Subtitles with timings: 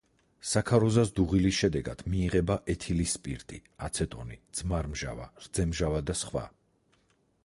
[0.51, 3.59] საქაროზას დუღილის შედეგად მიიღება ეთილის სპირტი,
[3.89, 6.47] აცეტონი, ძმარმჟავა, რძემჟავა და სხვა.